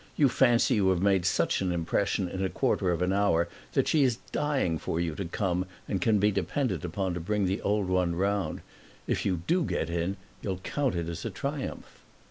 You 0.17 0.29
fancy 0.29 0.73
you 0.73 0.89
have 0.89 0.99
made 1.03 1.27
such 1.27 1.61
an 1.61 1.71
impression 1.71 2.27
in 2.27 2.43
a 2.43 2.49
quarter 2.49 2.89
of 2.89 3.03
an 3.03 3.13
hour 3.13 3.47
that 3.73 3.87
she 3.87 4.01
is 4.01 4.15
dying 4.31 4.79
for 4.79 4.99
you 4.99 5.13
to 5.13 5.25
come 5.25 5.67
and 5.87 6.01
can 6.01 6.17
be 6.17 6.31
depended 6.31 6.83
upon 6.83 7.13
to 7.13 7.19
bring 7.19 7.45
the 7.45 7.61
old 7.61 7.87
one 7.87 8.15
round. 8.15 8.61
If 9.05 9.27
you 9.27 9.41
do 9.45 9.63
get 9.63 9.91
in 9.91 10.17
you'll 10.41 10.57
count 10.57 10.95
it 10.95 11.07
as 11.07 11.23
a 11.23 11.29
triumph." 11.29 12.01